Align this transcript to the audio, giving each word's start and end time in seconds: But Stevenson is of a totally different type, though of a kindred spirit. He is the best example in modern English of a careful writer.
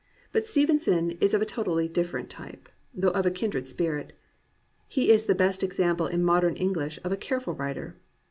But 0.31 0.47
Stevenson 0.47 1.11
is 1.21 1.35
of 1.35 1.43
a 1.43 1.45
totally 1.45 1.87
different 1.87 2.27
type, 2.27 2.69
though 2.91 3.11
of 3.11 3.27
a 3.27 3.29
kindred 3.29 3.67
spirit. 3.67 4.13
He 4.87 5.11
is 5.11 5.25
the 5.25 5.35
best 5.35 5.61
example 5.61 6.07
in 6.07 6.23
modern 6.23 6.55
English 6.55 6.97
of 7.03 7.11
a 7.11 7.15
careful 7.17 7.53
writer. 7.53 7.97